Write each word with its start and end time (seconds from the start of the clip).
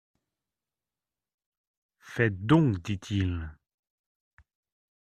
Faites 1.99 2.43
donc, 2.47 2.79
dit-il. 2.81 3.53